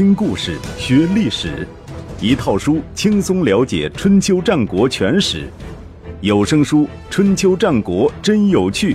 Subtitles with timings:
[0.00, 1.68] 听故事学历史，
[2.22, 5.46] 一套书轻松了解春秋战国全史。
[6.22, 8.94] 有声书《春秋战国真有趣》，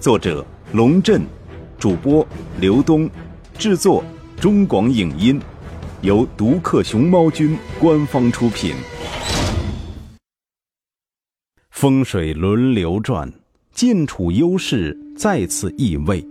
[0.00, 1.22] 作者龙震，
[1.78, 2.26] 主播
[2.58, 3.08] 刘东，
[3.56, 4.02] 制作
[4.40, 5.40] 中广影音，
[6.00, 8.74] 由独克熊猫君官方出品。
[11.70, 13.32] 风水轮流转，
[13.72, 16.26] 晋楚优势再次易位。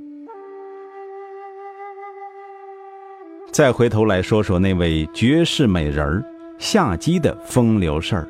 [3.60, 6.24] 再回头来说说那位绝世美人儿
[6.58, 8.26] 夏姬的风流事儿。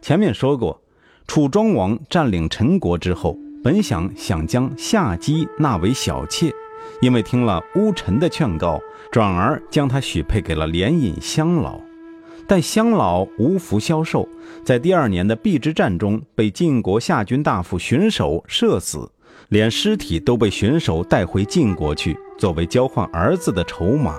[0.00, 0.80] 前面说过，
[1.26, 6.50] 楚庄王占领陈国之后，本想想将夏姬纳为小妾，
[7.02, 8.80] 因为听了乌臣的劝告，
[9.12, 11.78] 转而将她许配给了连尹乡老。
[12.48, 14.26] 但乡老无福消受，
[14.64, 19.06] 在第二年的邲之战中被晋国夏军大夫荀守射死，
[19.50, 24.18] 连尸体都被荀守带回晋国去，作为交换儿子的筹码。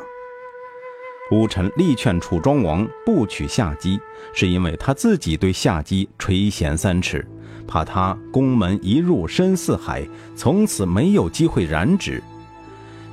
[1.31, 3.99] 乌臣力劝楚庄王不娶夏姬，
[4.33, 7.25] 是因为他自己对夏姬垂涎三尺，
[7.67, 12.21] 怕他宫门一入深似海，从此没有机会染指。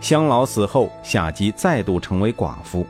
[0.01, 2.87] 香老死后，夏姬再度成为寡妇，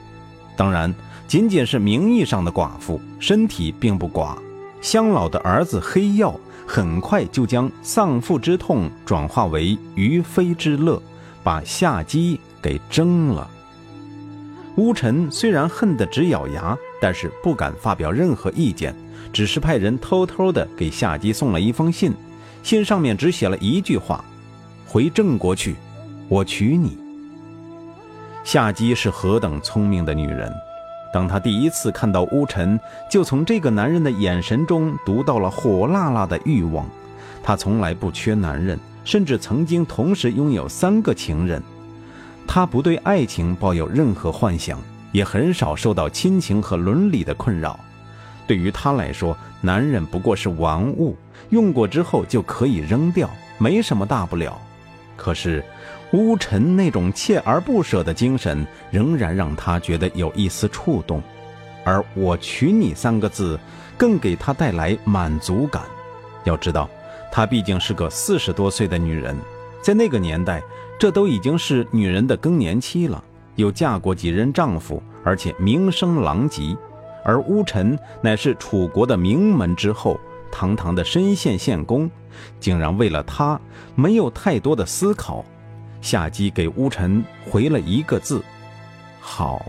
[0.57, 0.95] 当然。
[1.27, 4.35] 仅仅是名义上的寡妇，身体并不寡。
[4.81, 10.99] 香老的儿子黑曜很快就将丧父之痛转化为于妃之乐，
[11.43, 13.47] 把夏姬给蒸了。
[14.79, 18.95] 乌臣虽然恨得直咬牙，但是不敢发表任何意见，
[19.33, 22.13] 只是派人偷偷的给夏姬送了一封信，
[22.63, 24.25] 信上面只写了一句话
[24.87, 25.75] ：“回郑国去，
[26.29, 26.97] 我娶你。”
[28.45, 30.49] 夏姬是何等聪明的女人！
[31.13, 32.79] 当他第一次看到乌臣，
[33.11, 36.89] 就从这个男人的眼神中读到了火辣辣的欲望。
[37.43, 41.61] 他从来不缺男人，甚至曾经同时拥有三个情人。
[42.49, 44.81] 他不对爱情抱有任何幻想，
[45.13, 47.79] 也很少受到亲情和伦理的困扰。
[48.47, 51.17] 对于他来说，男人不过是玩物，
[51.51, 54.61] 用过之后就可以扔掉，没什么大不了。
[55.17, 55.63] 可是。
[56.13, 61.23] 乌晨那种锲而不舍的精神，仍然让他觉得有一丝触动，
[61.85, 63.61] 而“我娶你”三个字，
[63.99, 65.83] 更给他带来满足感。
[66.45, 66.89] 要知道，
[67.31, 69.37] 她毕竟是个四十多岁的女人，
[69.83, 70.63] 在那个年代，
[70.99, 73.23] 这都已经是女人的更年期了，
[73.55, 76.77] 又嫁过几任丈夫，而且名声狼藉。
[77.25, 80.19] 而乌臣乃是楚国的名门之后，
[80.51, 82.11] 堂堂的深县县公，
[82.59, 83.61] 竟然为了她
[83.95, 85.45] 没有太多的思考。
[86.01, 88.43] 夏姬给乌臣回了一个字
[89.21, 89.65] ：“好。”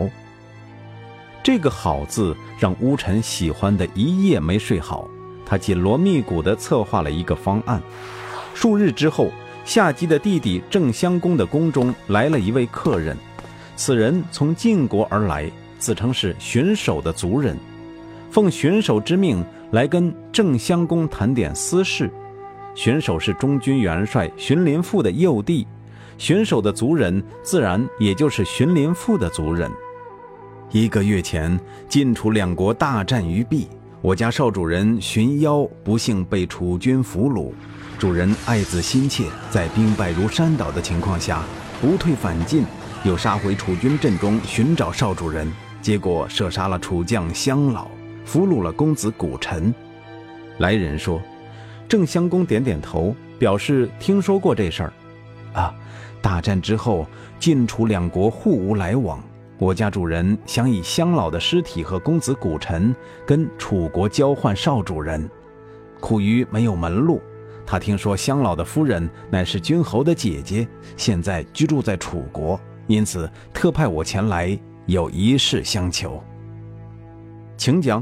[1.44, 5.08] 这个“好”字让乌臣喜欢的一夜没睡好。
[5.46, 7.82] 他紧锣密鼓地策划了一个方案。
[8.54, 9.32] 数日之后，
[9.70, 13.16] 夏姬的弟弟郑襄公的宫中来了一位客人。
[13.76, 15.48] 此人从晋国而来，
[15.78, 17.56] 自称是荀守的族人，
[18.32, 22.10] 奉荀守之命来跟郑襄公谈点私事。
[22.74, 25.68] 荀守是中军元帅荀林父的幼弟。
[26.18, 29.70] 荀守的族人，自然也就是荀林父的族人。
[30.72, 33.68] 一个月前，晋楚两国大战于壁，
[34.02, 37.52] 我家少主人荀妖不幸被楚军俘虏。
[37.98, 41.44] 主人爱子心切，在兵败如山倒的情况下，
[41.82, 42.64] 不退反进，
[43.04, 45.52] 又杀回楚军阵中寻找少主人，
[45.82, 47.90] 结果射杀了楚将襄老，
[48.24, 49.74] 俘虏了公子古臣。
[50.60, 51.22] 来人说，
[51.90, 54.94] 郑襄公点点头，表示听说过这事儿。
[55.54, 55.76] 啊。
[56.22, 57.08] 大战之后，
[57.40, 59.24] 晋楚两国互无来往。
[59.60, 65.30] 我家主人想以乡老的尸体和公子古臣跟楚国交换少主人，
[66.00, 67.22] 苦于没有门路。
[67.66, 70.66] 他听说乡老的夫人乃是君侯的姐姐，
[70.96, 76.24] 现在居住在楚国，因此特派我前来，有一事相求。
[77.58, 78.02] 请讲。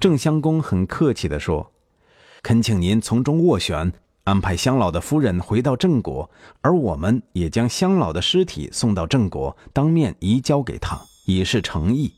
[0.00, 1.70] 郑襄公很客气地说
[2.42, 3.92] ：“恳请您从中斡旋。”
[4.24, 10.96] 安排乡老的夫人回到郑国，而我们也将乡老的尸体送到郑国，当面移交给他，
[11.26, 12.12] 以示诚意。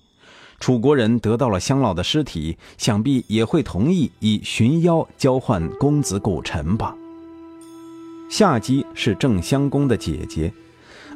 [0.61, 6.95] 楚国人得到了乡老的尸体，想必也会同意以荀妖交换公子古臣吧。
[8.29, 10.53] 夏姬是郑襄公的姐姐，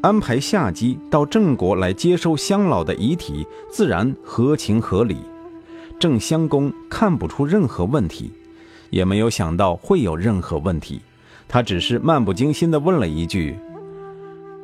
[0.00, 5.18] 安排夏姬到郑国来接收乡老的遗体，自然合情合理。
[6.00, 8.32] 郑襄公看不出任何问题。
[8.90, 11.00] 也没有想到会有任何问题，
[11.46, 13.56] 他只是漫不经心地问了一句：“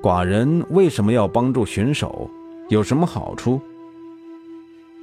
[0.02, 2.30] 寡人为什么要帮助荀守？
[2.68, 3.60] 有什么好处？”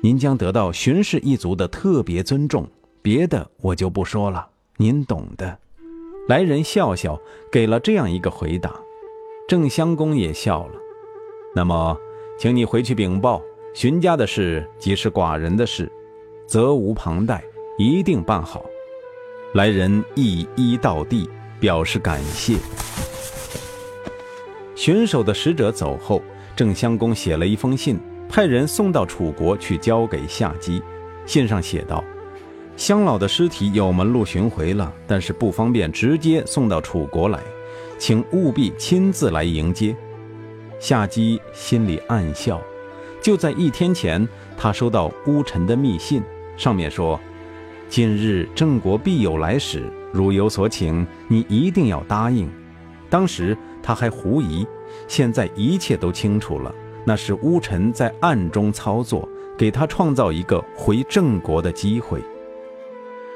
[0.03, 2.67] 您将得到荀氏一族的特别尊重，
[3.01, 4.47] 别的我就不说了，
[4.77, 5.57] 您懂的。
[6.27, 7.19] 来人笑笑，
[7.51, 8.73] 给了这样一个回答。
[9.47, 10.73] 郑襄公也笑了。
[11.55, 11.97] 那么，
[12.39, 13.41] 请你回去禀报，
[13.75, 15.91] 荀家的事即是寡人的事，
[16.47, 17.43] 责无旁贷，
[17.77, 18.65] 一定办好。”
[19.53, 22.55] 来人一一道地表示感谢。
[24.75, 26.21] 巡守的使者走后，
[26.55, 27.99] 郑襄公写了一封信，
[28.29, 30.81] 派人送到楚国去交给夏姬。
[31.25, 32.01] 信上写道
[32.77, 37.39] ：“乡老的尸体有门路寻回了，但是不方便直接送到楚国来，
[37.99, 39.93] 请务必亲自来迎接。”
[40.79, 42.59] 夏姬心里暗笑。
[43.21, 44.25] 就在一天前，
[44.57, 46.23] 他收到乌臣的密信，
[46.57, 47.19] 上面说
[47.91, 49.83] ：“今日郑国必有来使，
[50.13, 52.49] 如有所请，你一定要答应。”
[53.11, 54.65] 当时他还狐疑，
[55.09, 56.73] 现在一切都清楚了，
[57.05, 59.27] 那是乌臣在暗中操作，
[59.57, 62.21] 给他创造一个回郑国的机会。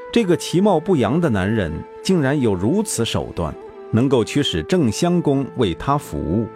[0.10, 1.70] 这个其貌不扬的男人
[2.02, 3.54] 竟然有如此手段，
[3.92, 6.48] 能够驱使郑襄公为他服务。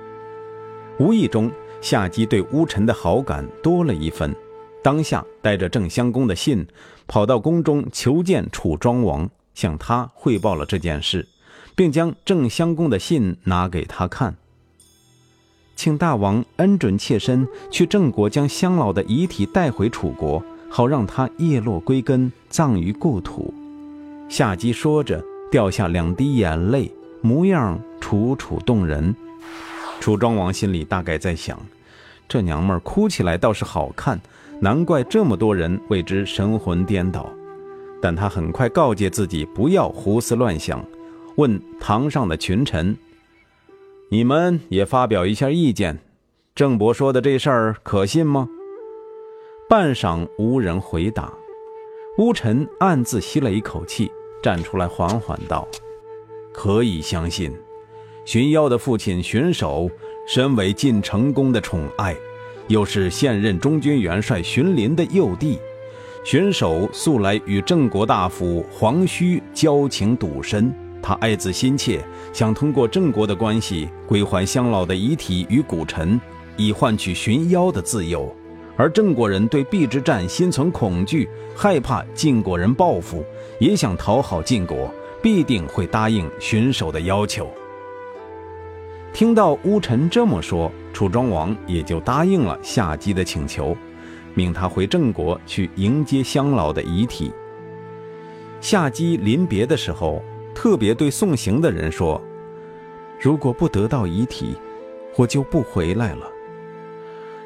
[1.00, 1.52] 无意中，
[1.82, 4.34] 夏姬对乌臣的好感多了一分，
[4.84, 6.66] 当下带着郑襄公的信，
[7.08, 11.28] 跑到宫中求见楚庄王，向他汇报了这件事。
[11.76, 14.36] 并将郑襄公的信拿给他看，
[15.78, 23.54] 请大王恩准妾身去郑国将襄老的遗体带回楚国，好让他叶落归根，葬于故土。
[24.28, 26.92] 夏姬说着，掉下两滴眼泪，
[27.22, 29.16] 模样楚楚动人。
[30.02, 31.58] 楚庄王心里大概在想：
[32.28, 34.20] 这娘们儿哭起来倒是好看，
[34.62, 37.30] 难怪这么多人为之神魂颠倒。
[38.02, 40.84] 但他很快告诫自己，不要胡思乱想。
[41.36, 42.96] 问堂上的群臣
[44.10, 46.00] ：“你们也发表一下意见，
[46.56, 48.48] 郑伯说的这事儿可信吗？”
[49.70, 51.34] 半晌无人回答。
[52.18, 55.68] 乌臣暗自吸了一口气，站出来缓缓道
[56.52, 57.54] ：“可以相信，
[58.26, 59.90] 荀妖的父亲荀守
[60.28, 62.16] 身为晋成公的宠爱，
[62.70, 65.60] 又是现任中军元帅荀林的幼弟，
[66.24, 72.00] 荀守素来与郑国大夫黄须交情笃深。”他爱子心切，
[72.32, 76.20] 想通过郑国的关系归还乡老的遗体与古臣，
[76.58, 78.34] 以换取荀妖的自由。
[78.78, 83.26] 而郑国人对邲之战心存恐惧，害怕晋国人报复，
[83.60, 84.94] 也想讨好晋国，
[85.24, 87.50] 必定会答应荀守的要求。
[89.14, 93.76] 听到乌臣这么说，楚庄王也就答应了夏姬的请求，
[94.34, 97.32] 命他回郑国去迎接乡老的遗体。
[98.62, 100.22] 夏姬临别的时候。
[100.56, 102.22] 特别对送行的人说
[103.18, 104.58] ：“如果不得到遗体，
[105.16, 106.30] 我就不回来了。”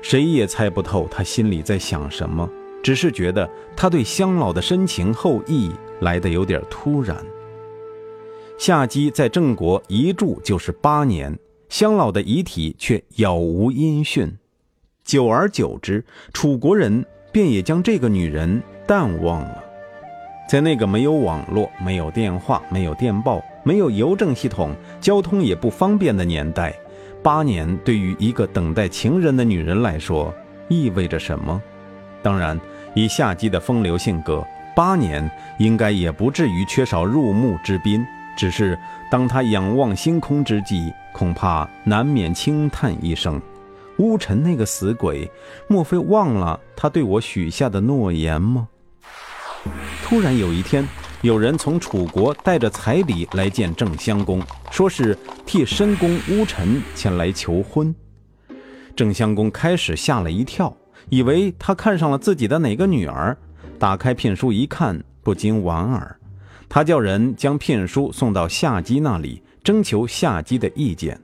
[0.01, 2.49] 谁也猜不透他心里在想什么，
[2.81, 5.69] 只是觉得他对乡老的深情厚谊
[5.99, 7.15] 来得有点突然。
[8.57, 11.37] 夏姬在郑国一住就是八年，
[11.73, 14.37] 乡老的遗体却杳无音讯，
[15.03, 19.63] 久而久之，楚国人便也将这个女人淡忘了。
[20.47, 26.75] 在那个没有网络、没有电话、没有电报、没有邮政系统、交通也不方便的年代，
[27.23, 30.31] 八年对于一个等待情人的女人来说
[30.67, 31.59] 意味着什么？
[32.21, 32.55] 当然，
[32.93, 34.45] 以夏姬的风流性格，
[34.75, 35.27] 八年
[35.57, 38.05] 应该也不至于缺少入幕之宾。
[38.37, 38.77] 只是
[39.09, 43.41] 当她仰望星空之际，恐怕难免轻叹一声
[43.99, 45.31] ：“乌尘那个死鬼，
[45.67, 48.67] 莫非忘了他对我许下的诺言吗？”
[50.03, 50.85] 突然有一天，
[51.21, 57.95] 有人从楚国带着彩礼来见郑襄公，说是替申公乌臣前来求婚。
[58.95, 60.75] 郑襄公开始吓了一跳，
[61.09, 63.37] 以为他看上了自己的哪个女儿。
[63.79, 66.19] 打开聘书一看，不禁莞尔。
[66.69, 71.19] 他叫人将聘书送到夏姬那里，征求夏姬的意见。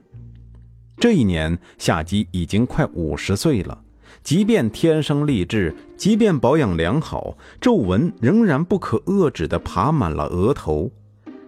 [0.96, 3.78] 这一年，夏姬已经快五十岁了。
[4.22, 10.90] 即便天生丽质，即便保养良好，皱纹仍然不可遏制地爬满了额头。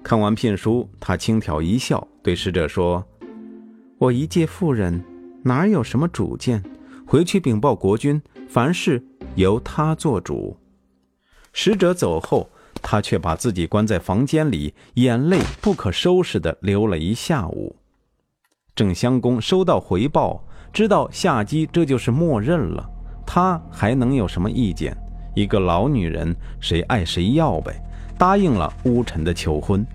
[0.02, 3.04] 看完聘书，他轻佻一笑，对使者说
[3.98, 5.04] ：“我一介妇人，
[5.42, 6.62] 哪有什么主见？
[7.06, 10.56] 回去禀报国君，凡事由他做主。”
[11.52, 12.48] 使者走后，
[12.82, 17.76] 他却把自己关在房间里，眼泪不可收拾地流了一下午。
[18.74, 20.44] 郑襄公收到回报。
[20.72, 22.82] 知道夏姬这就是默认了，
[23.26, 24.96] 他还能有什么意见？
[25.34, 27.78] 一个老女人，谁爱谁要呗。
[28.16, 29.86] 答应了乌臣的求婚，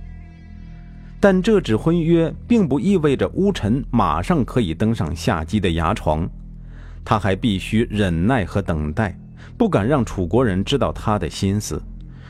[1.19, 6.29] 但这纸婚约并不意味着乌臣马上可以登上夏姬的牙床，
[7.03, 9.17] 他还必须忍耐和等待，
[9.57, 11.81] 不敢让楚国人知道他的心思。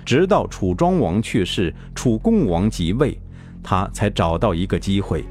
[0.08, 3.20] 直到楚庄王去世，楚共王即位，
[3.62, 5.26] 他才找到一个机会。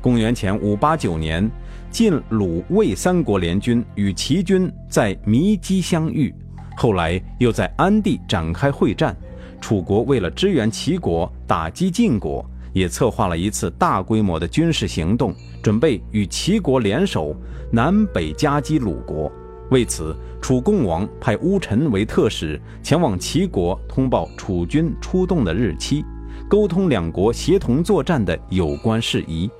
[0.00, 1.46] 公元前五八九年，
[1.90, 6.34] 晋、鲁、魏三国联军与齐军在弥基相遇，
[6.78, 9.14] 后来又在安地展开会战。
[9.60, 17.36] 楚国为了支援齐国，打击晋国，也策划了一次大规模的军事行动，准备与齐国联手
[17.70, 19.30] 南北夹击鲁国。
[19.72, 26.04] 为此，楚共王派乌臣为特使前往齐国通报楚军出动的日期，
[26.46, 29.50] 沟通两国协同作战的有关事宜。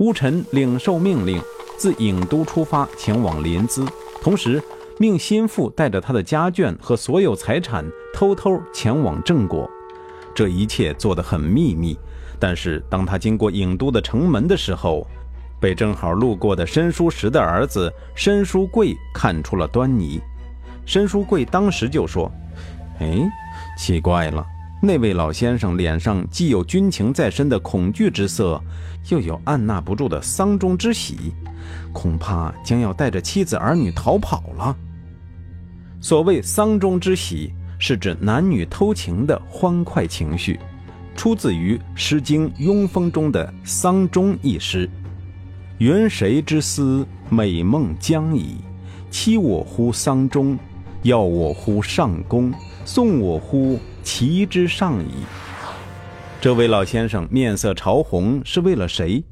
[0.00, 1.40] 乌臣领受命令，
[1.78, 3.88] 自郢都出发前往临淄，
[4.20, 4.60] 同时。
[4.98, 7.82] 命心腹带着他的家眷和所有财产
[8.12, 9.66] 偷偷前往郑国，
[10.34, 11.98] 这一切做得很秘密。
[12.38, 15.06] 但是当他经过郢都的城门的时候，
[15.60, 20.20] 被正好路过的申叔时的儿子申叔贵看出了端倪。
[20.86, 22.32] 申叔贵当时就说
[22.98, 23.30] ：“哎，
[23.78, 24.44] 奇怪了，
[24.82, 28.60] 那位老先生脸上既有军情在身的恐惧之色，
[29.10, 31.34] 又有按捺不住的丧钟之喜，
[31.92, 34.76] 恐怕将要带着妻子儿女逃跑了。”
[36.00, 40.58] 所谓丧钟之喜，是指男女偷情的欢快情绪，
[41.14, 44.88] 出自于《诗经·庸风》中的《丧钟》一诗
[45.80, 48.56] ：“云谁之思，美梦将矣。
[49.10, 50.58] 欺我乎丧钟，
[51.04, 52.52] 要我乎上宫，
[52.84, 55.24] 送我乎齐之上矣。”
[56.38, 59.24] 这位老先生面色潮红，是为了谁？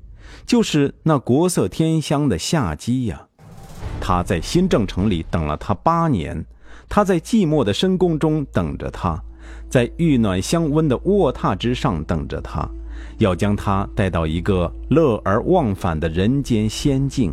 [0.46, 3.26] 就是那国色天香的夏姬呀！
[4.00, 6.42] 他在新郑城里等了他八年。
[6.88, 9.22] 他在寂寞的深宫中等着他，
[9.68, 12.66] 在玉暖香温的卧榻之上等着他，
[13.18, 17.32] 要将他带到一个乐而忘返的人间仙境。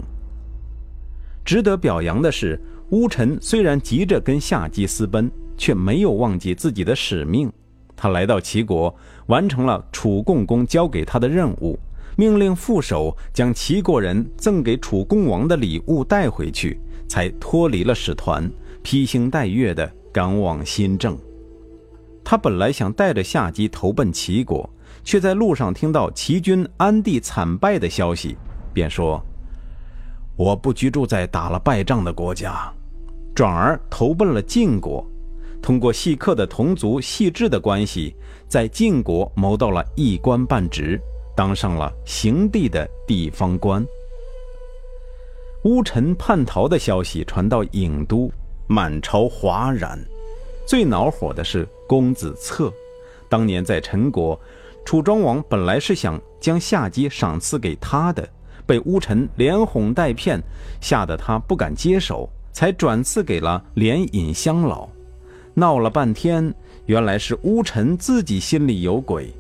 [1.44, 7.52] 值得表扬的是，乌臣虽然急着跟夏姬私奔，却没有忘记自己的使命。
[7.96, 8.94] 他来到齐国，
[9.28, 11.80] 完成了楚共公交给他的任务，
[12.18, 18.52] 命令副手将齐国人赠给楚共王的礼物带回去，才脱离了使团。
[18.84, 21.18] 披星戴月地赶往新郑，
[22.24, 24.70] 他本来想带着夏姬投奔齐国，
[25.06, 28.36] 却在路上听到齐军安地惨败的消息，
[28.74, 29.24] 便说
[30.36, 32.70] ：“我不居住在打了败仗的国家，
[33.34, 35.06] 转而投奔了晋国。
[35.62, 38.14] 通过细客的同族细致的关系，
[38.50, 41.00] 在晋国谋到了一官半职，
[41.36, 43.86] 当上了行地的地方官。”
[45.64, 48.30] 乌臣叛逃的消息传到郢都。
[48.68, 49.96] 满朝哗然，
[50.66, 52.74] 最恼火的是公子策。
[53.30, 54.40] 当年在陈国，
[54.86, 58.30] 楚庄王本来是想将夏姬赏赐给他的，
[58.66, 60.40] 被乌臣连哄带骗，
[60.80, 64.88] 吓得他不敢接手，才转赐给了连尹乡老。
[65.56, 66.54] 闹了半天，
[66.86, 69.34] 原来是乌臣自己心里有鬼。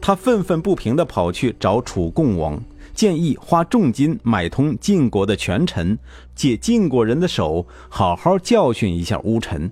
[0.00, 2.60] 他愤愤不平地跑去找楚共王。
[2.92, 5.96] 建议花重金买通晋国的权臣，
[6.34, 9.70] 借晋国人的手好好教训一下乌臣。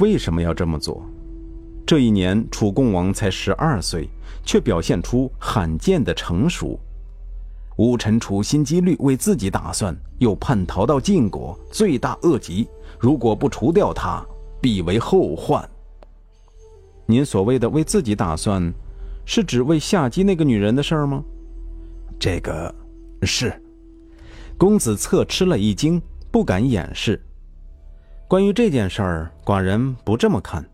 [0.00, 1.04] 为什么要这么做？
[1.86, 4.08] 这一年楚共王才十二岁，
[4.42, 6.80] 却表现出罕见的成熟。
[7.76, 12.66] 乌臣处心积虑为自己打算，又叛逃到晋国，罪大恶极。
[12.98, 14.24] 如果不除掉他，
[14.60, 15.68] 必为后患。
[17.04, 18.72] 您所谓的为自己打算，
[19.26, 21.22] 是指为夏姬那个女人的事儿吗？
[22.18, 22.74] 这个
[23.22, 23.52] 是
[24.56, 26.00] 公子策吃了一惊，
[26.30, 27.20] 不敢掩饰。
[28.26, 30.64] 关于这件事儿，寡人不这么看。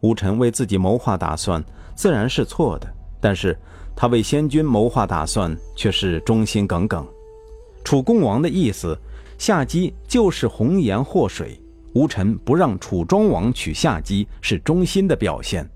[0.00, 1.62] 吴臣为自己谋划打算，
[1.94, 2.86] 自然是错的；
[3.20, 3.58] 但是
[3.96, 7.06] 他为先君谋划打算，却是忠心耿耿。
[7.82, 8.96] 楚共王的意思，
[9.38, 11.60] 夏姬就是红颜祸水。
[11.94, 15.68] 吴臣不让楚庄王娶夏姬，是忠心的表现。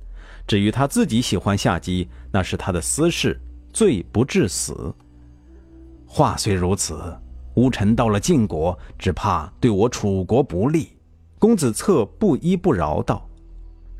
[0.47, 3.41] 至于他自己喜欢夏姬，那是他的私事，
[3.73, 4.95] 罪不至死。
[6.07, 7.03] 话虽如此，
[7.55, 10.91] 吴臣到了晋国，只怕对我楚国不利。
[11.39, 13.27] 公子策不依不饶道：“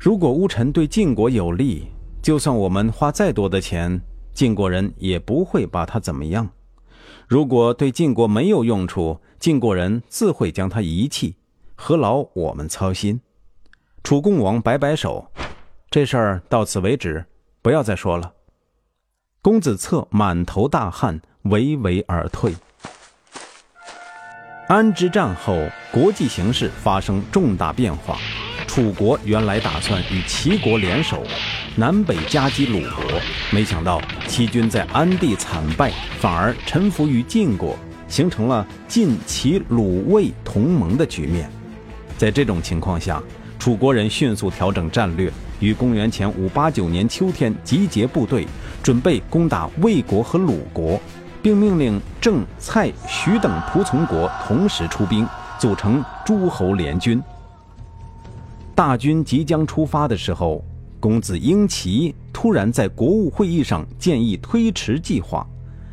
[0.03, 1.87] 如果乌臣对晋国有利，
[2.21, 4.01] 就算我们花再多的钱，
[4.33, 6.45] 晋国人也不会把他怎么样；
[7.25, 11.37] 如果对晋国没有用处，晋国人自会将他遗弃，
[11.75, 13.21] 何劳我们操心？”
[14.03, 15.25] 楚共王摆摆手
[15.89, 17.25] ：“这事儿到此为止，
[17.61, 18.33] 不要再说了。”
[19.41, 21.21] 公子策满头大汗。
[21.43, 22.53] 唯唯而退。
[24.69, 25.57] 安之战后，
[25.91, 28.17] 国际形势发生重大变化。
[28.73, 31.23] 楚国原来打算与齐国联手，
[31.75, 37.77] 南北夹击鲁国，没想到齐军在安地惨败，反而臣服于晋国，
[38.07, 41.47] 形成了晋齐鲁魏同盟的局面。
[42.17, 43.21] 在这种情况下，
[43.59, 48.47] 楚国人迅速调整战略，于公元前五八九年秋天集结部队，
[48.81, 50.99] 准备攻打魏国和鲁国，
[51.43, 55.27] 并命令郑、蔡、徐等仆从国同时出兵，
[55.59, 57.21] 组成诸侯联军。
[58.75, 60.63] 大军即将出发的时候，
[60.99, 65.45] 公子婴齐突然在国务会议上建议推迟计划，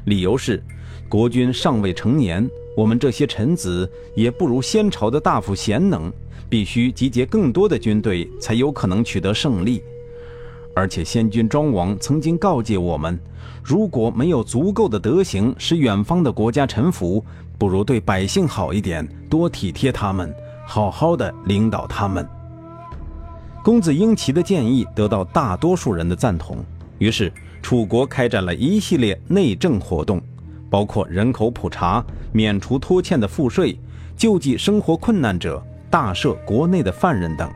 [0.06, 0.62] 理由是
[1.08, 6.10] 国君尚未成年，我们这些臣子也不如先朝的大夫贤能，
[6.48, 9.82] 必须集结更多的军队才有可能取得胜利。
[10.74, 13.20] 而且先君庄王曾经告诫我们，
[13.62, 17.22] 如果没有足够的德行使远方的国家臣服，
[17.58, 20.34] 不如对百姓好一点，多体贴他们，
[20.66, 22.26] 好好的领导他们。
[23.62, 26.56] 公子婴齐的建议得到大多数人的赞同，
[26.98, 30.20] 于是楚国开展了一系列内政活动，
[30.70, 32.02] 包括人口普查、
[32.32, 33.78] 免除拖欠的赋税、
[34.16, 37.50] 救济生活困难者、大赦国内的犯人等。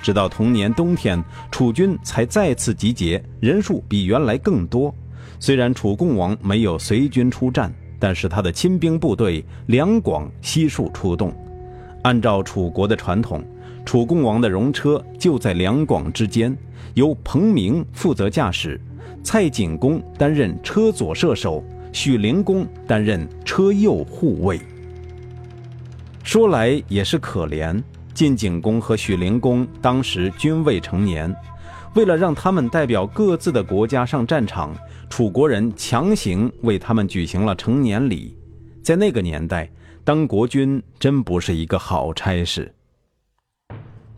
[0.00, 4.94] 直到同年冬天，楚军才再次集结，人数比原来更多。
[5.38, 11.34] 虽然楚共王没有随军出战，但是他的亲兵部队两广悉数出动。
[12.02, 13.44] 按照楚国的传统。
[13.88, 16.54] 楚共王的戎车就在两广之间，
[16.92, 18.78] 由彭明负责驾驶，
[19.24, 24.60] 蔡景公担任车左射手，许灵公担任车右护卫。
[26.22, 31.34] 说来也是可怜，晋景公和许灵公当时均未成年，
[31.94, 34.76] 为了让他们代表各自的国家上战场，
[35.08, 38.36] 楚国人强行为他们举行了成年礼。
[38.82, 39.66] 在那个年代，
[40.04, 42.70] 当国君真不是一个好差事。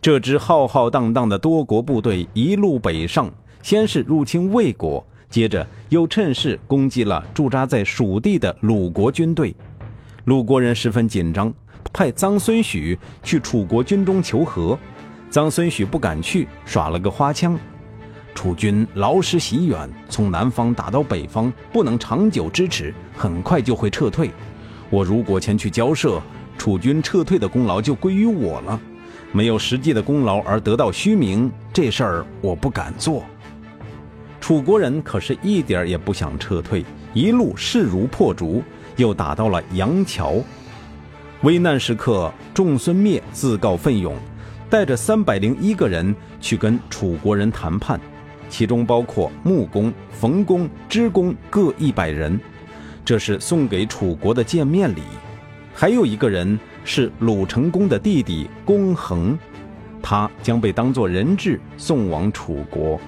[0.02, 3.30] 这支浩浩荡荡的多国部队一路北上，
[3.62, 9.54] 先是入侵魏国，接着又趁势攻击了驻扎在蜀地的鲁国军队。
[10.24, 11.52] 鲁国人十分紧张，
[11.92, 14.78] 派臧孙许去楚国军中求和。
[15.30, 17.58] 臧孙许不敢去，耍了个花枪
[18.34, 24.30] ：“楚军劳师袭远，从南方打到北方，不能长久支持，很快就会撤退。
[24.88, 26.22] 我如果前去交涉，
[26.56, 28.80] 楚军撤退的功劳就归于我了。”
[29.32, 33.22] 没有实际的功劳而得到虚名，这事儿我不敢做。
[34.40, 38.60] 楚国人可是一点也不想撤退，一路势如破竹，
[38.96, 40.34] 又打到了杨桥。
[41.42, 44.16] 危难时刻，仲孙灭自告奋勇，
[44.68, 48.00] 带着三百零一个人去跟楚国人谈判，
[48.48, 52.40] 其中包括木工、冯工、织工各一百人，
[53.04, 55.02] 这是送给楚国的见面礼。
[55.72, 56.58] 还有一个人。
[56.84, 59.38] 是鲁成公的弟弟公衡，
[60.02, 63.00] 他将被当作人质送往楚国。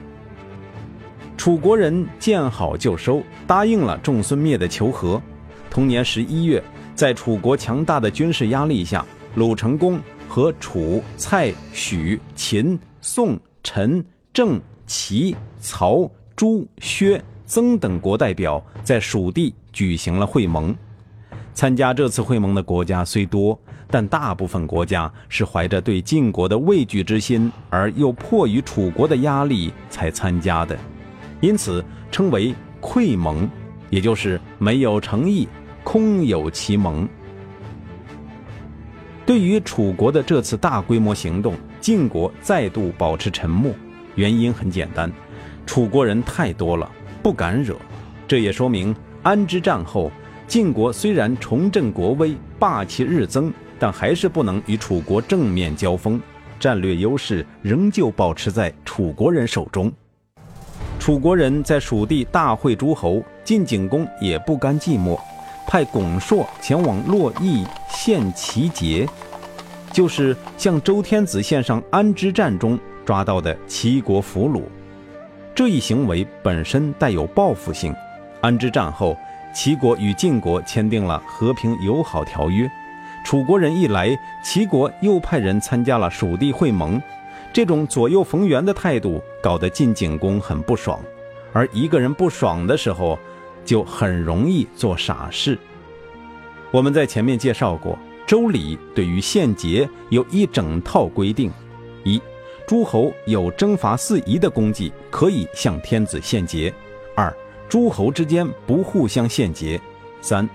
[1.36, 5.20] 楚国人见好就收，答应了仲孙灭的求和。
[5.68, 6.62] 同年十一月，
[6.94, 9.04] 在楚国强大的军事压力下，
[9.34, 20.72] 鲁成公和楚、蔡、许、秦、宋、陈、郑、齐、曹、朱、薛、曾等国代表在蜀地举行了会盟。
[21.54, 30.76] 参加这次会盟的国家虽多，但大部分国家是怀着对晋国的畏惧之心，而又迫于楚国的压力才参加的，
[31.40, 33.48] 因此称为溃盟，
[33.90, 35.46] 也就是没有诚意，
[35.84, 37.06] 空有其盟。
[39.26, 43.72] 对于楚国的这次大规模行动，晋国再度保持沉默，
[44.14, 45.12] 原因很简单，
[45.66, 46.90] 楚国人太多了，
[47.22, 47.76] 不敢惹。
[48.26, 50.10] 这也说明安之战后。
[50.48, 56.20] 晋国虽然重振国威，霸气日增，但还是不能与楚国正面交锋，
[56.60, 59.90] 战略优势仍旧保持在楚国人手中。
[60.98, 65.18] 楚国人在蜀地大会诸侯，晋景公也不甘寂寞，
[65.66, 69.08] 派巩硕前往洛邑献齐节，
[69.90, 74.62] 就是向周天子献上安之战中抓到的齐国俘虏。
[75.54, 77.94] 这一行为本身带有报复性。
[78.42, 79.16] 安之战后。
[79.52, 82.70] 齐国与晋国签订了和平友好条约，
[83.24, 87.00] 楚国人一来，齐国又派人参加了蜀地会盟，
[87.52, 90.98] 这种左右逢源的态度搞得晋景公很不爽，
[91.52, 93.18] 而一个人不爽的时候，
[93.64, 95.58] 就很容易做傻事。
[96.70, 97.92] 我们在前面介绍过，
[98.26, 101.50] 《周礼》对于献节有一整套规定：
[102.04, 102.20] 一，
[102.66, 106.72] 诸侯有征伐四夷的功绩，可以向天子献节；
[107.14, 107.30] 二。
[107.72, 109.80] 诸侯之间不互相献节，
[110.20, 110.46] 三，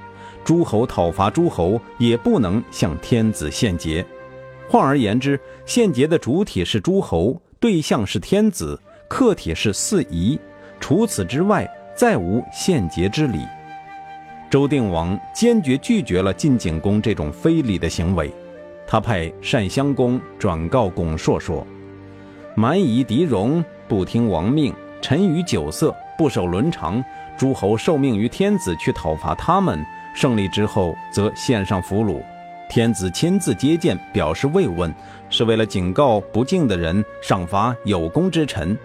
[0.43, 4.05] 诸侯讨伐诸侯也不能向天子献节。
[4.69, 10.39] 换而言之，献节的主体是诸侯，对象是天子，客体是四夷。
[10.79, 13.39] 除此之外，再无献节之礼。
[14.47, 18.31] 周定王坚决拒绝了晋景公这种非礼的行为，
[18.85, 21.65] 他派单襄公转告巩硕说
[22.53, 27.03] ：“蛮夷狄戎不听王命，沉于酒色，不守伦常。
[27.37, 32.21] 诸侯受命于天子去讨伐他们，胜利之后则献上俘虏。
[32.69, 34.93] 天子亲自接见，表示慰问，
[35.29, 38.77] 是为了警告不敬的人，赏罚有功之臣。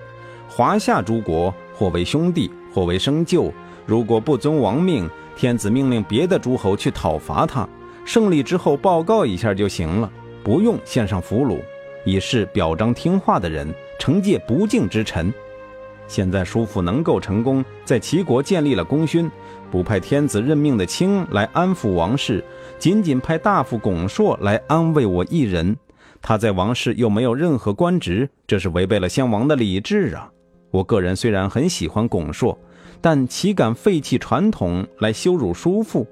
[0.49, 3.51] 华夏诸国或为兄弟，或为生旧，
[3.87, 7.66] 如果不遵王命，天子命令别的诸侯去讨伐他，
[8.05, 10.09] 胜利之后报告一下就行了，
[10.45, 11.59] 不用献上俘虏。
[12.05, 13.66] 以示表彰听话的人，
[13.99, 15.33] 惩戒不敬之臣。
[16.12, 19.31] 现在叔父能够成功在齐国建立了功勋，
[19.70, 22.44] 不派天子任命的卿来安抚王室，
[22.79, 25.75] 仅仅派大夫巩硕来安慰我一人。
[26.20, 30.31] 他在王室又没有任何官职，这是违背了先王的礼制啊！
[30.70, 32.59] 我个人虽然很喜欢巩硕，
[33.01, 36.07] 但岂敢废弃传统来羞辱叔父？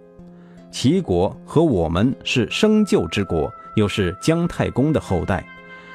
[0.70, 5.44] 齐国和我们是生旧之国，又是姜太公的后代。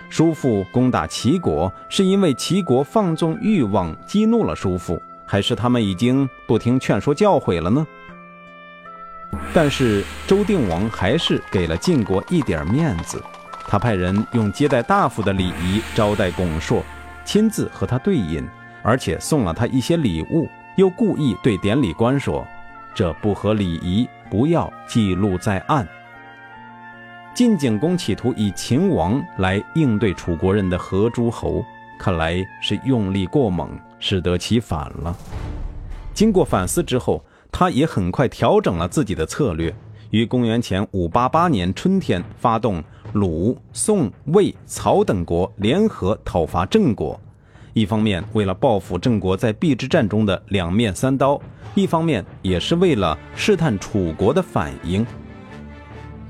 [0.09, 7.85] 叔父攻打齐国，是因为齐国放纵欲望，激怒了叔父，还是他们已经不听劝说教诲了呢？
[9.53, 13.21] 但是周定王还是给了晋国一点面子，
[13.67, 16.83] 他派人用接待大夫的礼仪招待巩硕，
[17.25, 18.47] 亲自和他对饮，
[18.81, 22.47] 而且送了他一些礼物，又故意对典礼官说
[22.95, 25.85] ：“这不合礼仪，不要记录在案。”
[27.35, 31.61] 晋景公企图以秦王来应对楚国人的合诸侯，
[31.99, 33.69] 看来是用力过猛，
[33.99, 35.13] 适得其反了。
[36.13, 37.21] 经过反思之后，
[37.51, 39.75] 他也很快调整了自己的策略，
[40.11, 47.19] 于公元前五八八年春天发动鲁、宋、魏、曹等国联合讨伐郑国。
[47.73, 51.37] 一方面为了报复郑国在邲之战中的两面三刀，
[51.73, 55.05] 一方面也是为了试探楚国的反应。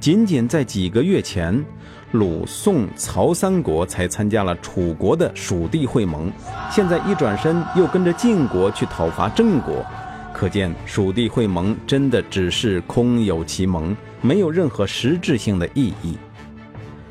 [0.06, 1.66] 仅仅在几个月前，
[2.12, 6.32] 鲁、宋、曹三国才参加了楚国的蜀地会盟，
[6.70, 9.84] 现在一转身又跟着晋国去讨伐郑国，
[10.32, 16.16] 可见蜀地会盟真的只是空有其盟，没有任何实质性的意义。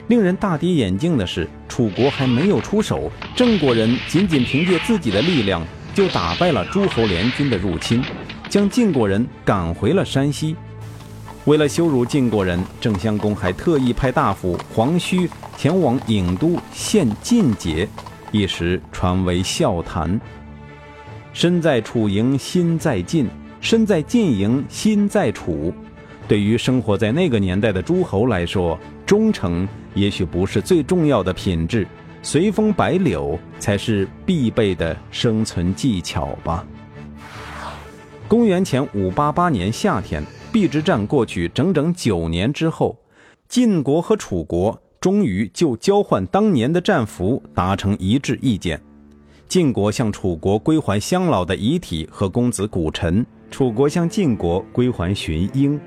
[0.06, 5.60] 令人大跌眼镜的是，楚国还没有出手，郑国人仅仅凭借自己的力量
[5.94, 8.00] 就打败了诸侯联军的入侵，
[8.48, 10.54] 将晋国人赶回了山西。
[11.46, 15.28] 为了羞辱晋国人，郑襄公还特意派大夫黄须
[15.58, 17.86] 前往郢都献晋节，
[18.32, 20.18] 一时传为笑谈。
[21.34, 23.28] 身在楚营心在晋，
[23.60, 25.70] 身在晋营心在楚。
[26.26, 31.86] 对于生活在那个年代的诸侯来说，忠诚也许不是最重要的品质，
[32.22, 36.64] 随风摆柳才是必备的生存技巧吧。
[38.26, 40.24] 公元前五八八年夏天。
[40.54, 42.96] 邲之战过去整整九年之后，
[43.48, 48.80] 晋国和楚国终于就交换当年的战俘达成一致意见。
[49.48, 55.78] 晋国向楚国归还乡老的遗体和公子古臣，楚国向晋国归还荀婴。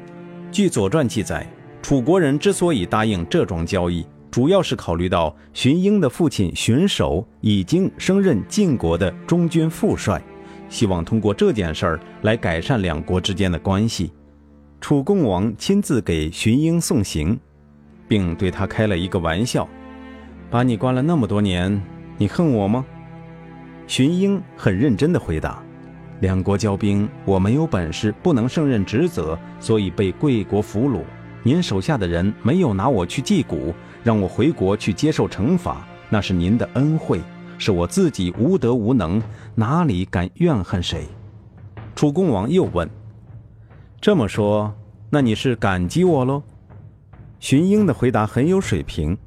[0.52, 1.50] 据《左传》记载，
[1.82, 10.22] 楚国人之所以答应这桩交易，主要是考虑到荀婴的父亲荀守已经升任晋国的中军副帅，
[10.68, 14.12] 希望通过这件事儿来改善两国之间的关系。
[14.80, 17.38] 楚共王亲自给荀英送行，
[18.08, 19.68] 并对他开了一个玩笑
[20.50, 21.82] ：“把你关了那么多年，
[22.18, 22.86] 你恨我吗？”
[23.88, 25.62] 荀英很认真地回答
[26.22, 31.02] ：“两国交兵，我没有本事，不能胜任职责，所以被贵国俘虏。
[31.44, 37.20] 您手下的人没有拿我去祭谷，让我回国去接受惩罚，那是您的恩惠，
[37.58, 39.22] 是我自己无德无能，
[39.56, 41.06] 哪里敢怨恨谁？”
[41.96, 42.88] 楚共王又问。
[44.08, 44.74] 这么说，
[45.10, 46.42] 那你是感激我喽？
[47.42, 49.18] 荀英的回答很有水平。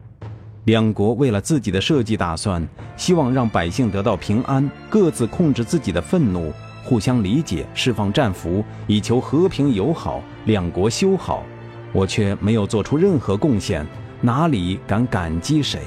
[0.65, 2.67] 两国为了自己的设计打算，
[2.97, 6.51] 希望让百姓得到平安，各自控制自己的愤怒，
[6.83, 11.45] 互相理解，释放战俘，以求和平友好，两国修好。
[11.93, 13.87] 我却没有做出任何贡献，
[14.23, 15.83] 哪里敢感激谁？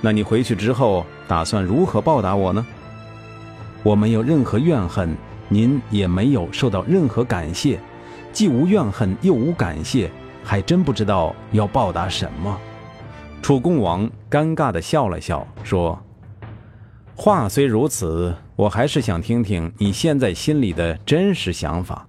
[0.00, 2.64] 那你回去之后打算如何报答我呢？
[3.82, 5.16] 我没有任何怨恨。
[5.48, 7.80] 您也没有受到任何感谢，
[8.32, 10.10] 既无怨恨又无感谢，
[10.44, 12.58] 还真不知道要报答什么。
[13.40, 15.98] 楚共王尴尬地笑了笑，说
[17.16, 22.06] ：“话虽如此，我还是想听听你现在心里的真实想法。”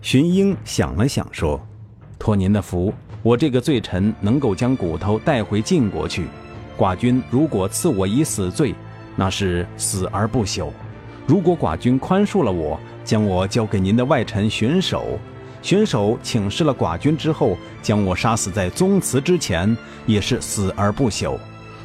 [0.00, 1.60] 荀英想了想，说
[2.18, 6.26] ：“托您的福，我这个罪臣能够将骨头带回晋国去。
[6.78, 8.74] 寡君如果赐我以死罪，
[9.14, 10.70] 那是死而不朽。”
[11.26, 15.18] 如果寡君宽恕了我，将我交给您的外臣荀守，
[15.62, 21.38] 荀守请示了寡君之后，将我杀死在宗祠之前，也是死而不朽。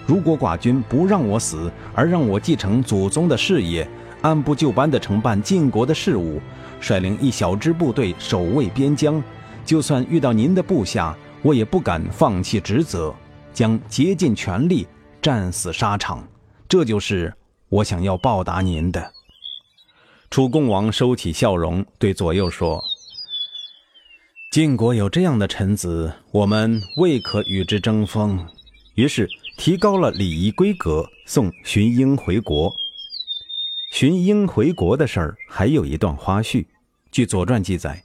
[0.05, 3.87] 如果寡君不让我死，而让我继承祖宗的事业，
[4.21, 6.41] 按部就班地承办晋国的事务，
[6.79, 9.21] 率领一小支部队守卫边疆，
[9.65, 13.13] 就算遇到您的部下，我也不敢放弃职责，
[13.53, 14.87] 将竭尽全力
[15.21, 16.23] 战死沙场。
[16.67, 17.33] 这就是
[17.69, 19.11] 我想要报答您的。
[20.29, 22.83] 楚共王收起笑容，对左右说
[24.51, 28.45] ：“晋国有这样的臣子，我们未可与之争锋。”
[28.95, 32.75] 于是提高了礼仪规格，送荀英回国。
[33.91, 36.65] 荀英回国的事儿还有一段花絮。
[37.09, 38.03] 据《左传》记载，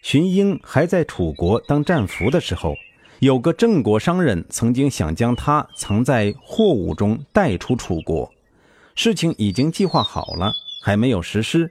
[0.00, 2.74] 荀英还在楚国当战俘的时候，
[3.18, 8.30] 有个郑国商人曾经想将他藏在货物中带出楚国，
[8.94, 10.52] 事情已经计划好了。
[10.80, 11.70] 还没有实施，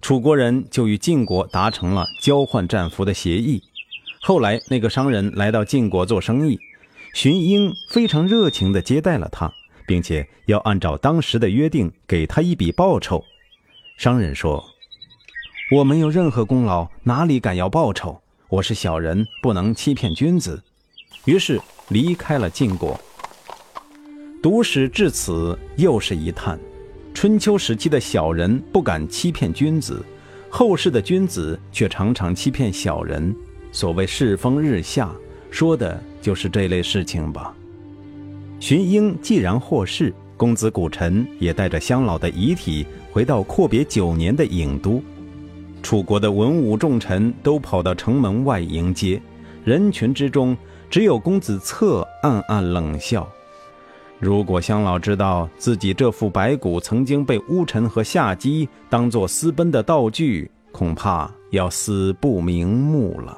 [0.00, 3.62] 楚国人就与晋国达成了交换战俘的协议。
[4.20, 6.58] 后来，那个商人来到晋国做生意，
[7.12, 9.52] 荀英非常热情地接待了他，
[9.86, 13.24] 并且要按照当时的约定给他一笔报酬。
[13.96, 14.64] 商人说
[15.76, 18.20] ：“我没有任何功劳，哪里敢要报酬？
[18.48, 20.62] 我是小人，不能欺骗君子。”
[21.26, 23.00] 于是离开了晋国。
[24.42, 26.58] 读史至此，又是一叹。
[27.14, 30.04] 春秋时期的小人不敢欺骗君子，
[30.48, 33.34] 后世的君子却常常欺骗小人。
[33.70, 35.10] 所谓世风日下，
[35.50, 37.54] 说的就是这类事情吧。
[38.58, 45.02] 荀英既然获释，公子古臣也带着乡老的遗体回到阔别九年的郢都。
[45.82, 49.20] 楚国的文武重臣都跑到城门外迎接，
[49.64, 50.56] 人群之中
[50.90, 53.28] 只有公子策暗暗冷笑。
[54.24, 63.36] 如果香老知道自己这副白骨曾经被乌尘和夏姬当作私奔的道具，恐怕要死不瞑目了。